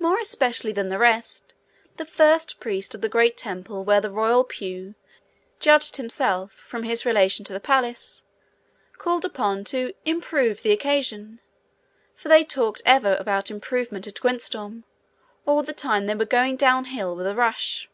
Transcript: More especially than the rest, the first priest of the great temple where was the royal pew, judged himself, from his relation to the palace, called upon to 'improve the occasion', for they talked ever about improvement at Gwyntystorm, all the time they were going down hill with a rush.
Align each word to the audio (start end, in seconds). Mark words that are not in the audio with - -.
More 0.00 0.18
especially 0.18 0.72
than 0.72 0.88
the 0.88 0.98
rest, 0.98 1.54
the 1.96 2.04
first 2.04 2.58
priest 2.58 2.96
of 2.96 3.00
the 3.00 3.08
great 3.08 3.36
temple 3.36 3.84
where 3.84 3.98
was 3.98 4.02
the 4.02 4.10
royal 4.10 4.42
pew, 4.42 4.96
judged 5.60 5.98
himself, 5.98 6.50
from 6.54 6.82
his 6.82 7.06
relation 7.06 7.44
to 7.44 7.52
the 7.52 7.60
palace, 7.60 8.24
called 8.98 9.24
upon 9.24 9.62
to 9.66 9.94
'improve 10.04 10.62
the 10.62 10.72
occasion', 10.72 11.40
for 12.16 12.28
they 12.28 12.42
talked 12.42 12.82
ever 12.84 13.14
about 13.20 13.52
improvement 13.52 14.08
at 14.08 14.14
Gwyntystorm, 14.14 14.82
all 15.46 15.62
the 15.62 15.72
time 15.72 16.06
they 16.06 16.16
were 16.16 16.24
going 16.24 16.56
down 16.56 16.86
hill 16.86 17.14
with 17.14 17.28
a 17.28 17.34
rush. 17.36 17.88